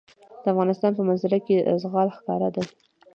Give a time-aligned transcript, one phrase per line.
[0.43, 2.63] د افغانستان په منظره کې زغال ښکاره ده.